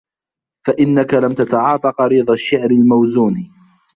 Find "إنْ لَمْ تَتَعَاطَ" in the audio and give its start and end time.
1.13-1.85